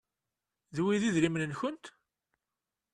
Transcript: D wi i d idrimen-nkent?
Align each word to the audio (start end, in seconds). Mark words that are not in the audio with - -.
D 0.75 0.77
wi 0.83 0.91
i 0.95 0.97
d 1.01 1.03
idrimen-nkent? 1.07 1.85